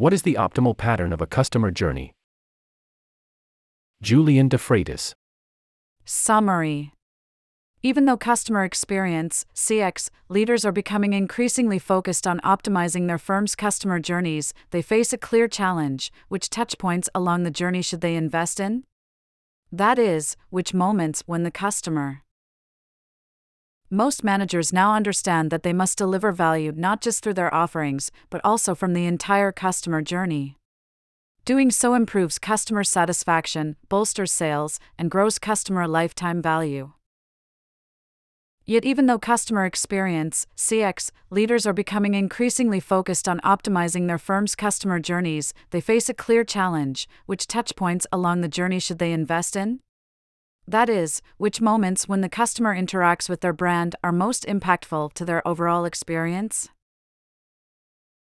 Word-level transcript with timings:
What 0.00 0.14
is 0.14 0.22
the 0.22 0.38
optimal 0.40 0.74
pattern 0.74 1.12
of 1.12 1.20
a 1.20 1.26
customer 1.26 1.70
journey? 1.70 2.14
Julian 4.00 4.48
DeFreitas. 4.48 5.12
Summary 6.06 6.94
Even 7.82 8.06
though 8.06 8.16
customer 8.16 8.64
experience, 8.64 9.44
CX, 9.54 10.08
leaders 10.30 10.64
are 10.64 10.72
becoming 10.72 11.12
increasingly 11.12 11.78
focused 11.78 12.26
on 12.26 12.40
optimizing 12.40 13.08
their 13.08 13.18
firm's 13.18 13.54
customer 13.54 14.00
journeys, 14.00 14.54
they 14.70 14.80
face 14.80 15.12
a 15.12 15.18
clear 15.18 15.46
challenge 15.46 16.10
which 16.28 16.48
touchpoints 16.48 17.10
along 17.14 17.42
the 17.42 17.50
journey 17.50 17.82
should 17.82 18.00
they 18.00 18.16
invest 18.16 18.58
in? 18.58 18.84
That 19.70 19.98
is, 19.98 20.34
which 20.48 20.72
moments 20.72 21.24
when 21.26 21.42
the 21.42 21.50
customer 21.50 22.22
most 23.90 24.22
managers 24.22 24.72
now 24.72 24.94
understand 24.94 25.50
that 25.50 25.64
they 25.64 25.72
must 25.72 25.98
deliver 25.98 26.30
value 26.30 26.72
not 26.76 27.00
just 27.00 27.22
through 27.22 27.34
their 27.34 27.52
offerings, 27.52 28.12
but 28.30 28.40
also 28.44 28.74
from 28.74 28.92
the 28.92 29.04
entire 29.04 29.50
customer 29.50 30.00
journey. 30.00 30.56
Doing 31.44 31.72
so 31.72 31.94
improves 31.94 32.38
customer 32.38 32.84
satisfaction, 32.84 33.74
bolsters 33.88 34.30
sales, 34.30 34.78
and 34.96 35.10
grows 35.10 35.40
customer 35.40 35.88
lifetime 35.88 36.40
value. 36.40 36.92
Yet, 38.64 38.84
even 38.84 39.06
though 39.06 39.18
customer 39.18 39.64
experience, 39.64 40.46
CX, 40.56 41.10
leaders 41.28 41.66
are 41.66 41.72
becoming 41.72 42.14
increasingly 42.14 42.78
focused 42.78 43.28
on 43.28 43.40
optimizing 43.40 44.06
their 44.06 44.18
firm's 44.18 44.54
customer 44.54 45.00
journeys, 45.00 45.52
they 45.70 45.80
face 45.80 46.08
a 46.08 46.14
clear 46.14 46.44
challenge 46.44 47.08
which 47.26 47.48
touchpoints 47.48 48.06
along 48.12 48.42
the 48.42 48.48
journey 48.48 48.78
should 48.78 49.00
they 49.00 49.12
invest 49.12 49.56
in? 49.56 49.80
That 50.70 50.88
is, 50.88 51.20
which 51.36 51.60
moments 51.60 52.06
when 52.06 52.20
the 52.20 52.28
customer 52.28 52.76
interacts 52.76 53.28
with 53.28 53.40
their 53.40 53.52
brand 53.52 53.96
are 54.04 54.12
most 54.12 54.46
impactful 54.46 55.14
to 55.14 55.24
their 55.24 55.46
overall 55.46 55.84
experience? 55.84 56.68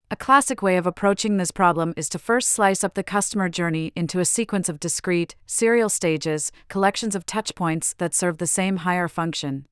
A 0.08 0.14
classic 0.14 0.62
way 0.62 0.76
of 0.76 0.86
approaching 0.86 1.36
this 1.36 1.50
problem 1.50 1.92
is 1.96 2.08
to 2.10 2.18
first 2.20 2.50
slice 2.50 2.84
up 2.84 2.94
the 2.94 3.02
customer 3.02 3.48
journey 3.48 3.90
into 3.96 4.20
a 4.20 4.24
sequence 4.24 4.68
of 4.68 4.78
discrete, 4.78 5.34
serial 5.46 5.88
stages, 5.88 6.52
collections 6.68 7.16
of 7.16 7.26
touchpoints 7.26 7.96
that 7.96 8.14
serve 8.14 8.38
the 8.38 8.46
same 8.46 8.76
higher 8.78 9.08
function. 9.08 9.66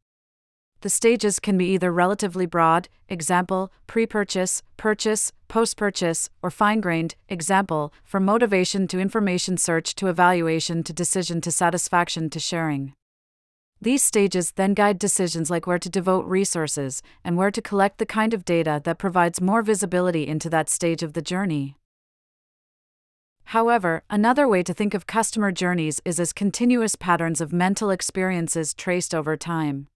The 0.82 0.90
stages 0.90 1.40
can 1.40 1.56
be 1.56 1.66
either 1.66 1.92
relatively 1.92 2.46
broad, 2.46 2.88
example, 3.08 3.72
pre 3.86 4.06
purchase, 4.06 4.62
purchase, 4.76 5.32
post 5.48 5.76
purchase, 5.76 6.28
or 6.42 6.50
fine 6.50 6.80
grained, 6.80 7.14
example, 7.28 7.92
from 8.04 8.24
motivation 8.24 8.86
to 8.88 9.00
information 9.00 9.56
search 9.56 9.94
to 9.96 10.08
evaluation 10.08 10.82
to 10.82 10.92
decision 10.92 11.40
to 11.40 11.50
satisfaction 11.50 12.28
to 12.30 12.38
sharing. 12.38 12.92
These 13.80 14.02
stages 14.02 14.52
then 14.52 14.74
guide 14.74 14.98
decisions 14.98 15.50
like 15.50 15.66
where 15.66 15.78
to 15.78 15.90
devote 15.90 16.26
resources 16.26 17.02
and 17.22 17.36
where 17.36 17.50
to 17.50 17.60
collect 17.60 17.98
the 17.98 18.06
kind 18.06 18.32
of 18.32 18.44
data 18.44 18.80
that 18.84 18.98
provides 18.98 19.40
more 19.40 19.62
visibility 19.62 20.26
into 20.26 20.48
that 20.50 20.70
stage 20.70 21.02
of 21.02 21.12
the 21.12 21.22
journey. 21.22 21.76
However, 23.50 24.02
another 24.10 24.48
way 24.48 24.62
to 24.62 24.74
think 24.74 24.92
of 24.92 25.06
customer 25.06 25.52
journeys 25.52 26.00
is 26.04 26.18
as 26.18 26.32
continuous 26.32 26.96
patterns 26.96 27.40
of 27.40 27.52
mental 27.52 27.90
experiences 27.90 28.74
traced 28.74 29.14
over 29.14 29.36
time. 29.36 29.88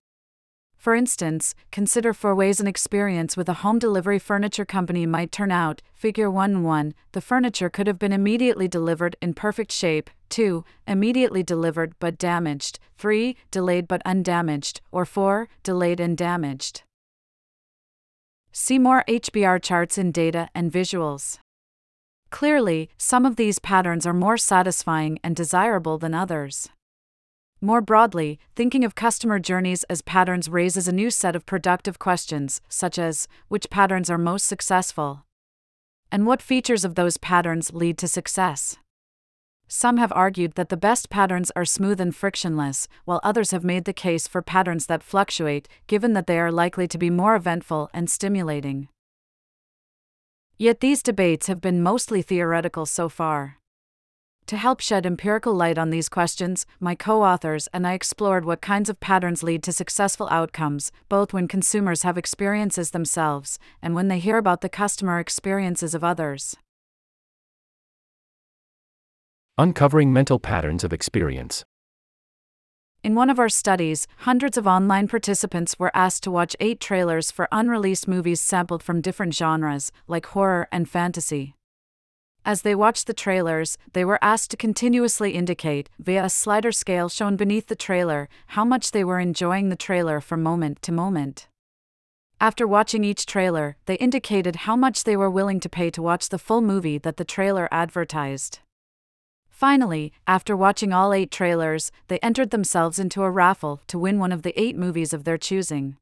For 0.80 0.94
instance, 0.94 1.54
consider 1.70 2.14
four 2.14 2.34
ways 2.34 2.58
an 2.58 2.66
experience 2.66 3.36
with 3.36 3.50
a 3.50 3.60
home 3.60 3.78
delivery 3.78 4.18
furniture 4.18 4.64
company 4.64 5.04
might 5.04 5.30
turn 5.30 5.50
out. 5.50 5.82
Figure 5.92 6.30
1 6.30 6.62
1. 6.62 6.94
The 7.12 7.20
furniture 7.20 7.68
could 7.68 7.86
have 7.86 7.98
been 7.98 8.14
immediately 8.14 8.66
delivered 8.66 9.14
in 9.20 9.34
perfect 9.34 9.72
shape. 9.72 10.08
2. 10.30 10.64
Immediately 10.86 11.42
delivered 11.42 11.92
but 11.98 12.16
damaged. 12.16 12.78
3. 12.96 13.36
Delayed 13.50 13.88
but 13.88 14.00
undamaged. 14.06 14.80
Or 14.90 15.04
4. 15.04 15.50
Delayed 15.62 16.00
and 16.00 16.16
damaged. 16.16 16.82
See 18.50 18.78
more 18.78 19.04
HBR 19.06 19.62
charts 19.62 19.98
in 19.98 20.12
data 20.12 20.48
and 20.54 20.72
visuals. 20.72 21.36
Clearly, 22.30 22.88
some 22.96 23.26
of 23.26 23.36
these 23.36 23.58
patterns 23.58 24.06
are 24.06 24.14
more 24.14 24.38
satisfying 24.38 25.18
and 25.22 25.36
desirable 25.36 25.98
than 25.98 26.14
others. 26.14 26.70
More 27.62 27.82
broadly, 27.82 28.38
thinking 28.56 28.84
of 28.84 28.94
customer 28.94 29.38
journeys 29.38 29.84
as 29.84 30.00
patterns 30.00 30.48
raises 30.48 30.88
a 30.88 30.92
new 30.92 31.10
set 31.10 31.36
of 31.36 31.44
productive 31.44 31.98
questions, 31.98 32.62
such 32.70 32.98
as 32.98 33.28
which 33.48 33.68
patterns 33.68 34.08
are 34.08 34.16
most 34.16 34.46
successful? 34.46 35.26
And 36.10 36.26
what 36.26 36.40
features 36.40 36.86
of 36.86 36.94
those 36.94 37.18
patterns 37.18 37.74
lead 37.74 37.98
to 37.98 38.08
success? 38.08 38.78
Some 39.68 39.98
have 39.98 40.10
argued 40.12 40.54
that 40.54 40.70
the 40.70 40.76
best 40.78 41.10
patterns 41.10 41.52
are 41.54 41.66
smooth 41.66 42.00
and 42.00 42.16
frictionless, 42.16 42.88
while 43.04 43.20
others 43.22 43.50
have 43.50 43.62
made 43.62 43.84
the 43.84 43.92
case 43.92 44.26
for 44.26 44.40
patterns 44.40 44.86
that 44.86 45.02
fluctuate, 45.02 45.68
given 45.86 46.14
that 46.14 46.26
they 46.26 46.40
are 46.40 46.50
likely 46.50 46.88
to 46.88 46.96
be 46.96 47.10
more 47.10 47.36
eventful 47.36 47.90
and 47.92 48.08
stimulating. 48.08 48.88
Yet 50.56 50.80
these 50.80 51.02
debates 51.02 51.46
have 51.46 51.60
been 51.60 51.82
mostly 51.82 52.22
theoretical 52.22 52.86
so 52.86 53.10
far. 53.10 53.59
To 54.50 54.56
help 54.56 54.80
shed 54.80 55.06
empirical 55.06 55.54
light 55.54 55.78
on 55.78 55.90
these 55.90 56.08
questions, 56.08 56.66
my 56.80 56.96
co 56.96 57.22
authors 57.22 57.68
and 57.72 57.86
I 57.86 57.92
explored 57.92 58.44
what 58.44 58.60
kinds 58.60 58.90
of 58.90 58.98
patterns 58.98 59.44
lead 59.44 59.62
to 59.62 59.72
successful 59.72 60.26
outcomes, 60.28 60.90
both 61.08 61.32
when 61.32 61.46
consumers 61.46 62.02
have 62.02 62.18
experiences 62.18 62.90
themselves 62.90 63.60
and 63.80 63.94
when 63.94 64.08
they 64.08 64.18
hear 64.18 64.38
about 64.38 64.60
the 64.60 64.68
customer 64.68 65.20
experiences 65.20 65.94
of 65.94 66.02
others. 66.02 66.56
Uncovering 69.56 70.12
mental 70.12 70.40
patterns 70.40 70.82
of 70.82 70.92
experience. 70.92 71.64
In 73.04 73.14
one 73.14 73.30
of 73.30 73.38
our 73.38 73.48
studies, 73.48 74.08
hundreds 74.26 74.58
of 74.58 74.66
online 74.66 75.06
participants 75.06 75.78
were 75.78 75.92
asked 75.94 76.24
to 76.24 76.30
watch 76.32 76.56
eight 76.58 76.80
trailers 76.80 77.30
for 77.30 77.46
unreleased 77.52 78.08
movies 78.08 78.40
sampled 78.40 78.82
from 78.82 79.00
different 79.00 79.32
genres, 79.32 79.92
like 80.08 80.26
horror 80.26 80.66
and 80.72 80.88
fantasy. 80.88 81.54
As 82.44 82.62
they 82.62 82.74
watched 82.74 83.06
the 83.06 83.14
trailers, 83.14 83.76
they 83.92 84.04
were 84.04 84.18
asked 84.22 84.50
to 84.52 84.56
continuously 84.56 85.32
indicate, 85.32 85.90
via 85.98 86.24
a 86.24 86.30
slider 86.30 86.72
scale 86.72 87.08
shown 87.08 87.36
beneath 87.36 87.66
the 87.66 87.76
trailer, 87.76 88.28
how 88.48 88.64
much 88.64 88.92
they 88.92 89.04
were 89.04 89.20
enjoying 89.20 89.68
the 89.68 89.76
trailer 89.76 90.20
from 90.20 90.42
moment 90.42 90.80
to 90.82 90.92
moment. 90.92 91.48
After 92.40 92.66
watching 92.66 93.04
each 93.04 93.26
trailer, 93.26 93.76
they 93.84 93.96
indicated 93.96 94.56
how 94.56 94.74
much 94.74 95.04
they 95.04 95.16
were 95.16 95.28
willing 95.28 95.60
to 95.60 95.68
pay 95.68 95.90
to 95.90 96.00
watch 96.00 96.30
the 96.30 96.38
full 96.38 96.62
movie 96.62 96.96
that 96.96 97.18
the 97.18 97.24
trailer 97.24 97.68
advertised. 97.70 98.60
Finally, 99.50 100.10
after 100.26 100.56
watching 100.56 100.90
all 100.90 101.12
eight 101.12 101.30
trailers, 101.30 101.92
they 102.08 102.18
entered 102.20 102.48
themselves 102.48 102.98
into 102.98 103.22
a 103.22 103.30
raffle 103.30 103.82
to 103.86 103.98
win 103.98 104.18
one 104.18 104.32
of 104.32 104.40
the 104.40 104.58
eight 104.58 104.74
movies 104.74 105.12
of 105.12 105.24
their 105.24 105.36
choosing. 105.36 105.98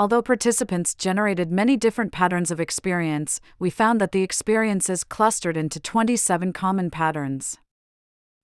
Although 0.00 0.22
participants 0.22 0.94
generated 0.94 1.52
many 1.52 1.76
different 1.76 2.10
patterns 2.10 2.50
of 2.50 2.58
experience, 2.58 3.38
we 3.58 3.68
found 3.68 4.00
that 4.00 4.12
the 4.12 4.22
experiences 4.22 5.04
clustered 5.04 5.58
into 5.58 5.78
27 5.78 6.54
common 6.54 6.90
patterns. 6.90 7.58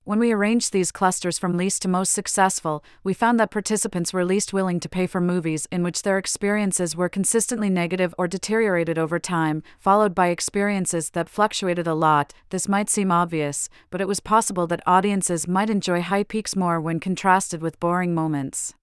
When 0.05 0.19
we 0.19 0.33
arranged 0.33 0.75
these 0.75 0.93
clusters 0.93 1.39
from 1.39 1.56
least 1.56 1.81
to 1.81 1.89
most 1.89 2.12
successful, 2.12 2.84
we 3.03 3.15
found 3.15 3.41
that 3.41 3.50
participants 3.50 4.12
were 4.12 4.22
least 4.22 4.53
willing 4.53 4.81
to 4.81 4.89
pay 4.91 5.06
for 5.06 5.19
movies 5.19 5.67
in 5.72 5.83
which 5.83 6.03
their 6.03 6.19
experiences 6.19 6.94
were 6.94 7.09
consistently 7.09 7.71
negative 7.71 8.15
or 8.19 8.28
deteriorated 8.28 8.99
over 8.99 9.19
time, 9.19 9.62
followed 9.78 10.15
by 10.15 10.27
experiences 10.27 11.09
that 11.12 11.31
fluctuated 11.31 11.87
a 11.87 11.94
lot. 11.94 12.34
This 12.50 12.69
might 12.69 12.91
seem 12.91 13.11
obvious, 13.11 13.71
but 13.88 14.03
it 14.03 14.09
was 14.09 14.21
possible 14.21 14.67
that 14.67 14.83
audiences 14.87 15.49
might 15.49 15.71
enjoy 15.71 16.03
high 16.03 16.25
peaks 16.25 16.55
more 16.55 16.83
when 16.83 17.00
contrasted 17.00 17.62
with 17.62 17.81
boring 17.81 18.15
moments 18.15 18.75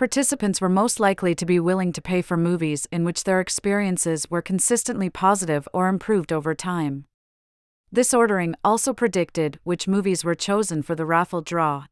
participants 0.00 0.62
were 0.62 0.68
most 0.70 0.98
likely 0.98 1.34
to 1.34 1.44
be 1.44 1.60
willing 1.60 1.92
to 1.92 2.00
pay 2.00 2.22
for 2.22 2.34
movies 2.34 2.88
in 2.90 3.04
which 3.04 3.24
their 3.24 3.38
experiences 3.38 4.30
were 4.30 4.40
consistently 4.40 5.10
positive 5.10 5.68
or 5.74 5.88
improved 5.88 6.32
over 6.32 6.54
time. 6.54 7.04
This 7.92 8.14
ordering 8.14 8.54
also 8.64 8.94
predicted 8.94 9.58
which 9.62 9.86
movies 9.86 10.24
were 10.24 10.34
chosen 10.34 10.80
for 10.80 10.94
the 10.94 11.04
raffle 11.04 11.42
draw. 11.42 11.84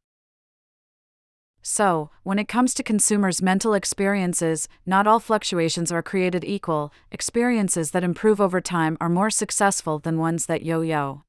So, 1.61 2.09
when 2.23 2.39
it 2.39 2.47
comes 2.47 2.73
to 2.73 2.89
consumers' 2.91 3.43
mental 3.43 3.75
experiences, 3.75 4.67
not 4.87 5.05
all 5.05 5.19
fluctuations 5.19 5.91
are 5.91 6.01
created 6.01 6.43
equal. 6.43 6.91
Experiences 7.11 7.91
that 7.91 8.03
improve 8.03 8.41
over 8.41 8.59
time 8.59 8.97
are 8.99 9.07
more 9.07 9.29
successful 9.29 9.99
than 9.99 10.17
ones 10.17 10.47
that 10.47 10.63
yo 10.63 10.81
yo. 10.81 11.25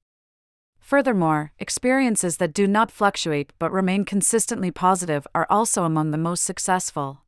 Furthermore, 0.91 1.53
experiences 1.61 2.39
that 2.39 2.53
do 2.53 2.67
not 2.67 2.91
fluctuate 2.91 3.53
but 3.61 3.71
remain 3.71 4.05
consistently 4.05 4.73
positive 4.73 5.25
are 5.33 5.47
also 5.49 5.85
among 5.85 6.11
the 6.11 6.19
most 6.19 6.43
successful. 6.43 7.21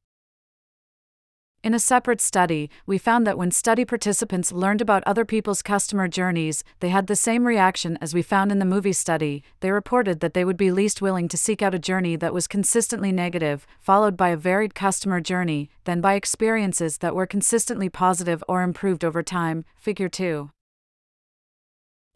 In 1.63 1.73
a 1.73 1.79
separate 1.79 2.21
study, 2.21 2.71
we 2.87 2.99
found 2.99 3.25
that 3.25 3.39
when 3.39 3.53
study 3.53 3.85
participants 3.85 4.51
learned 4.51 4.81
about 4.81 5.05
other 5.07 5.25
people's 5.25 5.63
customer 5.63 6.09
journeys, 6.09 6.65
they 6.81 6.89
had 6.89 7.07
the 7.07 7.15
same 7.15 7.47
reaction 7.47 7.97
as 8.01 8.13
we 8.13 8.21
found 8.21 8.51
in 8.51 8.59
the 8.59 8.65
movie 8.65 8.93
study. 8.93 9.45
They 9.61 9.71
reported 9.71 10.19
that 10.19 10.35
they 10.35 10.45
would 10.45 10.57
be 10.57 10.73
least 10.73 11.01
willing 11.01 11.29
to 11.29 11.37
seek 11.37 11.63
out 11.63 11.73
a 11.73 11.79
journey 11.79 12.17
that 12.17 12.35
was 12.35 12.49
consistently 12.49 13.13
negative, 13.13 13.65
followed 13.79 14.17
by 14.17 14.31
a 14.31 14.37
varied 14.37 14.75
customer 14.75 15.21
journey, 15.21 15.71
than 15.85 16.01
by 16.01 16.15
experiences 16.15 16.99
that 16.99 17.15
were 17.15 17.29
consistently 17.29 17.89
positive 17.89 18.43
or 18.49 18.63
improved 18.63 19.05
over 19.05 19.23
time. 19.23 19.65
Figure 19.77 20.09
2. 20.09 20.51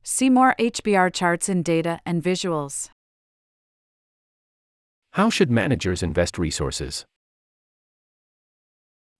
See 0.08 0.30
more 0.30 0.54
HBR 0.60 1.12
charts 1.12 1.48
in 1.48 1.64
data 1.64 1.98
and 2.06 2.22
visuals. 2.22 2.90
How 5.14 5.30
should 5.30 5.50
managers 5.50 6.00
invest 6.00 6.38
resources? 6.38 7.04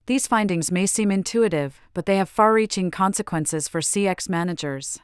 These 0.05 0.27
findings 0.27 0.71
may 0.71 0.85
seem 0.85 1.11
intuitive, 1.11 1.81
but 1.93 2.05
they 2.05 2.15
have 2.15 2.29
far 2.29 2.53
reaching 2.53 2.89
consequences 2.89 3.67
for 3.67 3.81
CX 3.81 4.29
managers. 4.29 4.99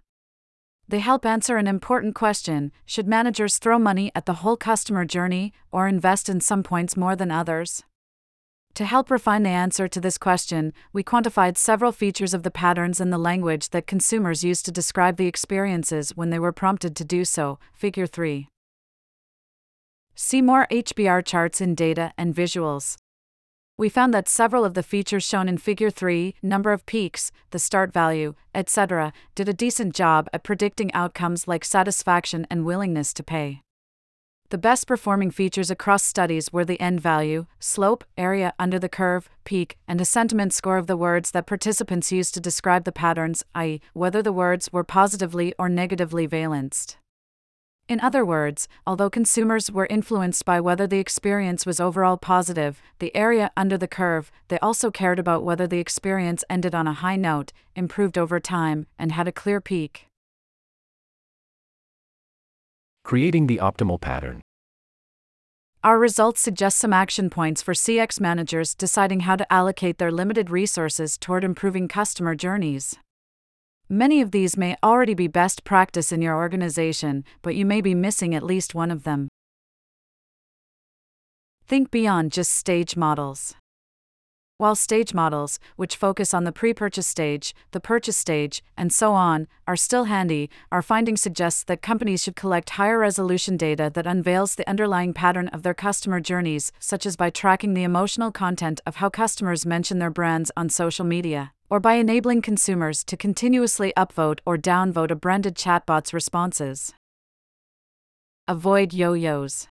They 0.87 0.99
help 0.99 1.25
answer 1.25 1.57
an 1.57 1.67
important 1.67 2.15
question 2.15 2.71
should 2.85 3.05
managers 3.05 3.57
throw 3.57 3.77
money 3.77 4.09
at 4.15 4.25
the 4.25 4.35
whole 4.35 4.55
customer 4.55 5.03
journey 5.03 5.51
or 5.69 5.89
invest 5.89 6.29
in 6.29 6.39
some 6.39 6.63
points 6.63 6.95
more 6.95 7.17
than 7.17 7.29
others? 7.29 7.83
To 8.75 8.85
help 8.85 9.11
refine 9.11 9.43
the 9.43 9.49
answer 9.49 9.87
to 9.87 10.01
this 10.01 10.17
question, 10.17 10.73
we 10.91 11.03
quantified 11.03 11.57
several 11.57 11.91
features 11.91 12.33
of 12.33 12.41
the 12.41 12.49
patterns 12.49 12.99
in 12.99 13.11
the 13.11 13.19
language 13.19 13.69
that 13.69 13.85
consumers 13.85 14.43
use 14.43 14.63
to 14.63 14.71
describe 14.71 15.17
the 15.17 15.27
experiences 15.27 16.15
when 16.15 16.31
they 16.31 16.39
were 16.39 16.51
prompted 16.51 16.95
to 16.95 17.05
do 17.05 17.23
so. 17.23 17.59
Figure 17.71 18.07
3. 18.07 18.47
See 20.15 20.41
more 20.41 20.65
HBR 20.71 21.23
charts 21.23 21.61
in 21.61 21.75
data 21.75 22.13
and 22.17 22.33
visuals. 22.33 22.97
We 23.77 23.89
found 23.89 24.11
that 24.13 24.27
several 24.27 24.65
of 24.65 24.73
the 24.73 24.83
features 24.83 25.23
shown 25.23 25.47
in 25.47 25.59
Figure 25.59 25.91
3, 25.91 26.33
number 26.41 26.71
of 26.71 26.85
peaks, 26.87 27.31
the 27.51 27.59
start 27.59 27.93
value, 27.93 28.33
etc., 28.55 29.13
did 29.35 29.47
a 29.47 29.53
decent 29.53 29.93
job 29.93 30.27
at 30.33 30.43
predicting 30.43 30.91
outcomes 30.93 31.47
like 31.47 31.63
satisfaction 31.63 32.47
and 32.49 32.65
willingness 32.65 33.13
to 33.13 33.23
pay. 33.23 33.61
The 34.53 34.59
best 34.59 34.85
performing 34.85 35.31
features 35.31 35.71
across 35.71 36.03
studies 36.03 36.53
were 36.53 36.63
the 36.63 36.79
end 36.79 37.01
value, 37.01 37.47
slope, 37.59 38.03
area 38.15 38.53
under 38.59 38.77
the 38.77 38.87
curve, 38.87 39.27
peak, 39.45 39.79
and 39.87 39.99
a 39.99 40.05
sentiment 40.05 40.53
score 40.53 40.77
of 40.77 40.85
the 40.85 40.95
words 40.95 41.31
that 41.31 41.47
participants 41.47 42.11
used 42.11 42.35
to 42.35 42.39
describe 42.39 42.83
the 42.83 42.91
patterns, 42.91 43.43
i.e., 43.55 43.81
whether 43.93 44.21
the 44.21 44.31
words 44.31 44.71
were 44.71 44.83
positively 44.83 45.55
or 45.57 45.69
negatively 45.69 46.27
valenced. 46.27 46.97
In 47.89 47.99
other 47.99 48.23
words, 48.23 48.67
although 48.85 49.09
consumers 49.09 49.71
were 49.71 49.87
influenced 49.87 50.45
by 50.45 50.61
whether 50.61 50.85
the 50.85 50.99
experience 50.99 51.65
was 51.65 51.79
overall 51.79 52.17
positive, 52.17 52.79
the 52.99 53.15
area 53.15 53.49
under 53.57 53.75
the 53.75 53.87
curve, 53.87 54.31
they 54.49 54.59
also 54.59 54.91
cared 54.91 55.17
about 55.17 55.43
whether 55.43 55.65
the 55.65 55.79
experience 55.79 56.43
ended 56.47 56.75
on 56.75 56.85
a 56.85 56.93
high 56.93 57.15
note, 57.15 57.53
improved 57.75 58.19
over 58.19 58.39
time, 58.39 58.85
and 58.99 59.13
had 59.13 59.27
a 59.27 59.31
clear 59.31 59.59
peak. 59.59 60.05
Creating 63.03 63.47
the 63.47 63.57
optimal 63.57 63.99
pattern. 63.99 64.41
Our 65.83 65.99
results 65.99 66.39
suggest 66.39 66.77
some 66.77 66.93
action 66.93 67.29
points 67.29 67.61
for 67.61 67.73
CX 67.73 68.21
managers 68.21 68.73
deciding 68.73 69.21
how 69.21 69.35
to 69.35 69.51
allocate 69.51 69.97
their 69.97 70.11
limited 70.11 70.49
resources 70.49 71.17
toward 71.17 71.43
improving 71.43 71.89
customer 71.89 72.35
journeys. 72.35 72.95
Many 73.89 74.21
of 74.21 74.31
these 74.31 74.55
may 74.55 74.77
already 74.81 75.13
be 75.13 75.27
best 75.27 75.65
practice 75.65 76.13
in 76.13 76.21
your 76.21 76.37
organization, 76.37 77.25
but 77.41 77.55
you 77.55 77.65
may 77.65 77.81
be 77.81 77.93
missing 77.93 78.33
at 78.33 78.43
least 78.43 78.73
one 78.73 78.89
of 78.89 79.03
them. 79.03 79.27
Think 81.67 81.91
beyond 81.91 82.31
just 82.31 82.51
stage 82.53 82.95
models. 82.95 83.55
While 84.57 84.75
stage 84.75 85.15
models, 85.15 85.59
which 85.77 85.95
focus 85.95 86.31
on 86.31 86.43
the 86.43 86.51
pre 86.51 86.75
purchase 86.75 87.07
stage, 87.07 87.55
the 87.71 87.79
purchase 87.79 88.15
stage, 88.15 88.63
and 88.77 88.93
so 88.93 89.13
on, 89.13 89.47
are 89.67 89.75
still 89.75 90.03
handy, 90.03 90.49
our 90.71 90.83
finding 90.83 91.17
suggests 91.17 91.63
that 91.63 91.81
companies 91.81 92.23
should 92.23 92.35
collect 92.35 92.71
higher 92.71 92.99
resolution 92.99 93.57
data 93.57 93.91
that 93.95 94.05
unveils 94.05 94.53
the 94.53 94.69
underlying 94.69 95.11
pattern 95.11 95.47
of 95.47 95.63
their 95.63 95.73
customer 95.73 96.19
journeys, 96.19 96.71
such 96.77 97.07
as 97.07 97.15
by 97.15 97.31
tracking 97.31 97.73
the 97.73 97.83
emotional 97.83 98.31
content 98.31 98.79
of 98.85 98.97
how 98.97 99.09
customers 99.09 99.65
mention 99.65 99.97
their 99.97 100.11
brands 100.11 100.51
on 100.55 100.69
social 100.69 101.03
media, 101.03 101.51
or 101.67 101.79
by 101.79 101.95
enabling 101.95 102.43
consumers 102.43 103.03
to 103.03 103.17
continuously 103.17 103.91
upvote 103.97 104.39
or 104.45 104.55
downvote 104.55 105.09
a 105.09 105.15
branded 105.15 105.55
chatbot's 105.55 106.13
responses. 106.13 106.93
Avoid 108.47 108.93
yo 108.93 109.13
yos. 109.13 109.67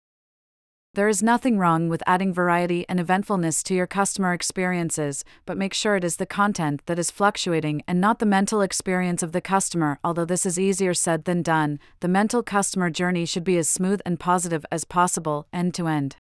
There 0.98 1.08
is 1.08 1.22
nothing 1.22 1.58
wrong 1.58 1.88
with 1.88 2.02
adding 2.08 2.34
variety 2.34 2.84
and 2.88 2.98
eventfulness 2.98 3.62
to 3.62 3.72
your 3.72 3.86
customer 3.86 4.32
experiences, 4.32 5.24
but 5.46 5.56
make 5.56 5.72
sure 5.72 5.94
it 5.94 6.02
is 6.02 6.16
the 6.16 6.26
content 6.26 6.82
that 6.86 6.98
is 6.98 7.08
fluctuating 7.08 7.84
and 7.86 8.00
not 8.00 8.18
the 8.18 8.26
mental 8.26 8.62
experience 8.62 9.22
of 9.22 9.30
the 9.30 9.40
customer. 9.40 10.00
Although 10.02 10.24
this 10.24 10.44
is 10.44 10.58
easier 10.58 10.94
said 10.94 11.24
than 11.24 11.40
done, 11.40 11.78
the 12.00 12.08
mental 12.08 12.42
customer 12.42 12.90
journey 12.90 13.26
should 13.26 13.44
be 13.44 13.56
as 13.58 13.68
smooth 13.68 14.00
and 14.04 14.18
positive 14.18 14.66
as 14.72 14.84
possible, 14.84 15.46
end 15.52 15.72
to 15.74 15.86
end. 15.86 16.16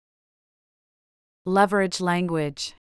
Leverage 1.46 2.02
language. 2.02 2.74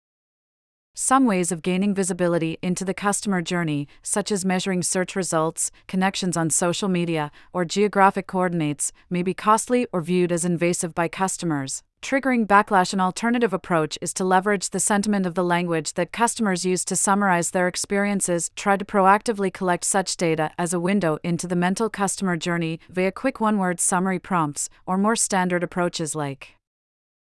Some 0.94 1.24
ways 1.24 1.50
of 1.50 1.62
gaining 1.62 1.94
visibility 1.94 2.58
into 2.60 2.84
the 2.84 2.92
customer 2.92 3.40
journey, 3.40 3.88
such 4.02 4.30
as 4.30 4.44
measuring 4.44 4.82
search 4.82 5.16
results, 5.16 5.70
connections 5.88 6.36
on 6.36 6.50
social 6.50 6.88
media, 6.88 7.30
or 7.54 7.64
geographic 7.64 8.26
coordinates, 8.26 8.92
may 9.08 9.22
be 9.22 9.32
costly 9.32 9.86
or 9.90 10.02
viewed 10.02 10.30
as 10.30 10.44
invasive 10.44 10.94
by 10.94 11.08
customers. 11.08 11.82
Triggering 12.02 12.46
backlash 12.46 12.92
An 12.92 13.00
alternative 13.00 13.54
approach 13.54 13.96
is 14.02 14.12
to 14.14 14.24
leverage 14.24 14.68
the 14.68 14.80
sentiment 14.80 15.24
of 15.24 15.34
the 15.34 15.44
language 15.44 15.94
that 15.94 16.12
customers 16.12 16.66
use 16.66 16.84
to 16.84 16.96
summarize 16.96 17.52
their 17.52 17.68
experiences, 17.68 18.50
try 18.54 18.76
to 18.76 18.84
proactively 18.84 19.50
collect 19.50 19.84
such 19.84 20.18
data 20.18 20.50
as 20.58 20.74
a 20.74 20.80
window 20.80 21.16
into 21.24 21.46
the 21.46 21.56
mental 21.56 21.88
customer 21.88 22.36
journey 22.36 22.78
via 22.90 23.12
quick 23.12 23.40
one 23.40 23.56
word 23.56 23.80
summary 23.80 24.18
prompts, 24.18 24.68
or 24.84 24.98
more 24.98 25.16
standard 25.16 25.62
approaches 25.62 26.14
like 26.14 26.56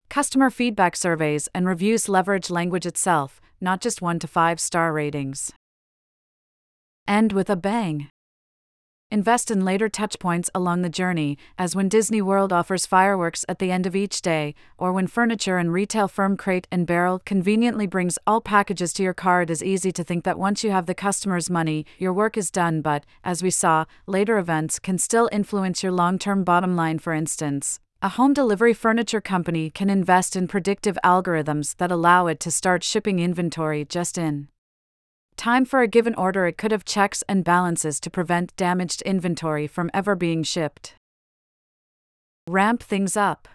Customer 0.08 0.50
feedback 0.50 0.96
surveys 0.96 1.48
and 1.52 1.66
reviews 1.66 2.08
leverage 2.08 2.48
language 2.48 2.86
itself, 2.86 3.40
not 3.60 3.80
just 3.80 4.02
1 4.02 4.18
to 4.20 4.26
5 4.26 4.60
star 4.60 4.92
ratings. 4.92 5.52
End 7.08 7.32
with 7.32 7.48
a 7.48 7.56
bang. 7.56 8.10
Invest 9.08 9.52
in 9.52 9.64
later 9.64 9.88
touchpoints 9.88 10.50
along 10.52 10.82
the 10.82 10.88
journey, 10.88 11.38
as 11.56 11.76
when 11.76 11.88
Disney 11.88 12.20
World 12.20 12.52
offers 12.52 12.86
fireworks 12.86 13.44
at 13.48 13.60
the 13.60 13.70
end 13.70 13.86
of 13.86 13.94
each 13.94 14.20
day, 14.20 14.52
or 14.78 14.92
when 14.92 15.06
furniture 15.06 15.58
and 15.58 15.72
retail 15.72 16.08
firm 16.08 16.36
Crate 16.36 16.66
and 16.72 16.88
Barrel 16.88 17.20
conveniently 17.24 17.86
brings 17.86 18.18
all 18.26 18.40
packages 18.40 18.92
to 18.94 19.04
your 19.04 19.14
car. 19.14 19.42
It 19.42 19.50
is 19.50 19.62
easy 19.62 19.92
to 19.92 20.02
think 20.02 20.24
that 20.24 20.40
once 20.40 20.64
you 20.64 20.72
have 20.72 20.86
the 20.86 20.94
customer's 20.94 21.48
money, 21.48 21.86
your 21.98 22.12
work 22.12 22.36
is 22.36 22.50
done, 22.50 22.80
but, 22.80 23.06
as 23.22 23.44
we 23.44 23.50
saw, 23.50 23.84
later 24.08 24.38
events 24.38 24.80
can 24.80 24.98
still 24.98 25.28
influence 25.30 25.84
your 25.84 25.92
long 25.92 26.18
term 26.18 26.42
bottom 26.42 26.74
line, 26.74 26.98
for 26.98 27.12
instance. 27.12 27.78
A 28.02 28.10
home 28.10 28.34
delivery 28.34 28.74
furniture 28.74 29.22
company 29.22 29.70
can 29.70 29.88
invest 29.88 30.36
in 30.36 30.48
predictive 30.48 30.98
algorithms 31.02 31.76
that 31.78 31.90
allow 31.90 32.26
it 32.26 32.38
to 32.40 32.50
start 32.50 32.84
shipping 32.84 33.20
inventory 33.20 33.86
just 33.86 34.18
in 34.18 34.48
time 35.36 35.64
for 35.64 35.80
a 35.80 35.88
given 35.88 36.14
order. 36.14 36.46
It 36.46 36.58
could 36.58 36.72
have 36.72 36.84
checks 36.84 37.24
and 37.26 37.42
balances 37.42 37.98
to 38.00 38.10
prevent 38.10 38.54
damaged 38.56 39.00
inventory 39.02 39.66
from 39.66 39.90
ever 39.94 40.14
being 40.14 40.42
shipped. 40.42 40.94
Ramp 42.46 42.82
things 42.82 43.16
up. 43.16 43.48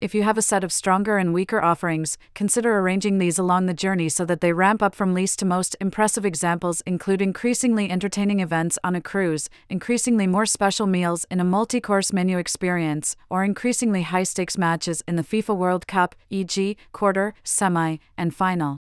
If 0.00 0.14
you 0.14 0.22
have 0.22 0.38
a 0.38 0.42
set 0.42 0.62
of 0.62 0.72
stronger 0.72 1.18
and 1.18 1.34
weaker 1.34 1.60
offerings, 1.60 2.18
consider 2.32 2.78
arranging 2.78 3.18
these 3.18 3.36
along 3.36 3.66
the 3.66 3.74
journey 3.74 4.08
so 4.08 4.24
that 4.26 4.40
they 4.40 4.52
ramp 4.52 4.80
up 4.80 4.94
from 4.94 5.12
least 5.12 5.40
to 5.40 5.44
most. 5.44 5.74
Impressive 5.80 6.24
examples 6.24 6.82
include 6.82 7.20
increasingly 7.20 7.90
entertaining 7.90 8.38
events 8.38 8.78
on 8.84 8.94
a 8.94 9.00
cruise, 9.00 9.50
increasingly 9.68 10.28
more 10.28 10.46
special 10.46 10.86
meals 10.86 11.26
in 11.32 11.40
a 11.40 11.44
multi 11.44 11.80
course 11.80 12.12
menu 12.12 12.38
experience, 12.38 13.16
or 13.28 13.42
increasingly 13.42 14.02
high 14.02 14.22
stakes 14.22 14.56
matches 14.56 15.02
in 15.08 15.16
the 15.16 15.24
FIFA 15.24 15.56
World 15.56 15.88
Cup, 15.88 16.14
e.g., 16.30 16.76
quarter, 16.92 17.34
semi, 17.42 17.96
and 18.16 18.32
final. 18.32 18.76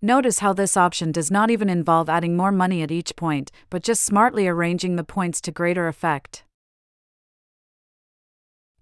Notice 0.00 0.38
how 0.38 0.54
this 0.54 0.78
option 0.78 1.12
does 1.12 1.30
not 1.30 1.50
even 1.50 1.68
involve 1.68 2.08
adding 2.08 2.38
more 2.38 2.52
money 2.52 2.82
at 2.82 2.90
each 2.90 3.16
point, 3.16 3.52
but 3.68 3.82
just 3.82 4.02
smartly 4.02 4.48
arranging 4.48 4.96
the 4.96 5.04
points 5.04 5.42
to 5.42 5.52
greater 5.52 5.88
effect. 5.88 6.44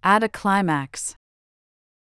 Add 0.05 0.23
a 0.23 0.29
climax. 0.29 1.17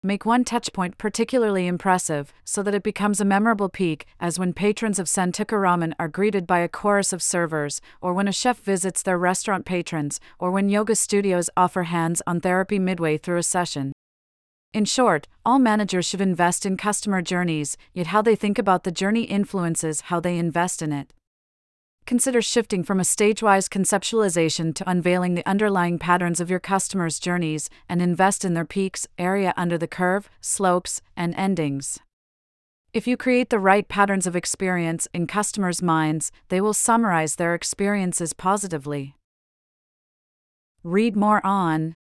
Make 0.08 0.26
one 0.26 0.46
touchpoint 0.46 0.98
particularly 0.98 1.68
impressive, 1.68 2.32
so 2.46 2.64
that 2.64 2.74
it 2.74 2.82
becomes 2.82 3.20
a 3.20 3.26
memorable 3.26 3.68
peak, 3.68 4.06
as 4.22 4.40
when 4.40 4.54
patrons 4.54 5.00
of 5.00 5.08
Santouka 5.08 5.58
Ramen 5.58 5.92
are 6.00 6.08
greeted 6.08 6.48
by 6.48 6.60
a 6.60 6.70
chorus 6.70 7.12
of 7.12 7.22
servers, 7.22 7.82
or 8.00 8.14
when 8.14 8.26
a 8.26 8.32
chef 8.32 8.58
visits 8.62 9.04
their 9.04 9.18
restaurant 9.18 9.66
patrons, 9.66 10.22
or 10.40 10.50
when 10.50 10.70
yoga 10.70 10.96
studios 10.96 11.50
offer 11.58 11.84
hands 11.84 12.22
on 12.26 12.40
therapy 12.40 12.80
midway 12.80 13.18
through 13.18 13.36
a 13.36 13.44
session. 13.44 13.92
In 14.72 14.86
short, 14.86 15.28
all 15.46 15.60
managers 15.60 16.06
should 16.06 16.22
invest 16.22 16.66
in 16.66 16.78
customer 16.78 17.22
journeys, 17.22 17.76
yet 17.92 18.08
how 18.08 18.22
they 18.22 18.38
think 18.38 18.58
about 18.58 18.86
the 18.86 18.94
journey 18.94 19.24
influences 19.24 20.00
how 20.08 20.22
they 20.22 20.38
invest 20.38 20.82
in 20.82 20.94
it 20.94 21.12
consider 22.08 22.42
shifting 22.42 22.84
from 22.84 23.00
a 23.00 23.06
stage-wise 23.06 23.68
conceptualization 23.68 24.74
to 24.74 24.90
unveiling 24.90 25.36
the 25.36 25.48
underlying 25.48 26.00
patterns 26.00 26.40
of 26.40 26.50
your 26.50 26.60
customers' 26.60 27.20
journeys 27.20 27.70
and 27.90 28.02
invest 28.02 28.46
in 28.46 28.54
their 28.54 28.66
peaks, 28.66 29.06
area 29.20 29.54
under 29.58 29.78
the 29.78 29.88
curve, 29.88 30.30
slopes, 30.42 31.02
and 31.18 31.36
endings. 31.36 32.00
If 32.94 33.08
you 33.08 33.18
create 33.18 33.50
the 33.50 33.60
right 33.60 33.88
patterns 33.88 34.26
of 34.26 34.36
experience 34.36 35.08
in 35.14 35.28
customers' 35.28 35.82
minds, 35.82 36.32
they 36.48 36.62
will 36.62 36.74
summarize 36.74 37.36
their 37.36 37.54
experiences 37.54 38.32
positively. 38.32 39.14
Read 40.84 41.16
more 41.16 41.46
on 41.46 41.94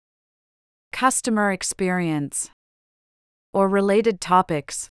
customer 0.92 1.50
experience 1.50 2.50
or 3.54 3.68
related 3.70 4.20
topics, 4.20 4.90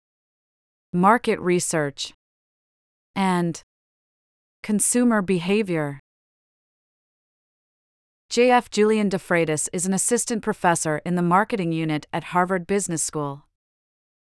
market 0.93 1.41
research, 1.41 2.12
and 3.17 3.62
Consumer 4.62 5.23
behavior. 5.23 6.00
J.F. 8.29 8.71
Julian 8.71 9.09
DeFreitas 9.09 9.69
is 9.73 9.87
an 9.87 9.95
assistant 9.95 10.43
professor 10.43 11.00
in 11.07 11.15
the 11.15 11.23
marketing 11.23 11.73
unit 11.73 12.07
at 12.12 12.25
Harvard 12.25 12.67
Business 12.67 13.03
School. 13.03 13.45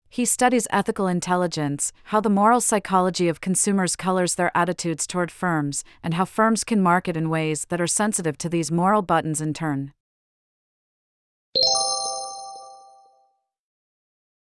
He 0.10 0.26
studies 0.26 0.68
ethical 0.70 1.08
intelligence, 1.08 1.94
how 2.06 2.20
the 2.20 2.30
moral 2.30 2.62
psychology 2.62 3.30
of 3.30 3.42
consumers 3.42 3.96
colors 3.96 4.36
their 4.36 4.52
attitudes 4.56 5.08
toward 5.08 5.32
firms, 5.32 5.84
and 6.04 6.16
how 6.16 6.26
firms 6.26 6.64
can 6.64 6.82
market 6.82 7.16
in 7.16 7.30
ways 7.30 7.66
that 7.70 7.80
are 7.80 7.88
sensitive 7.88 8.38
to 8.40 8.50
these 8.50 8.72
moral 8.72 9.02
buttons 9.02 9.40
in 9.40 9.54
turn. 9.54 9.94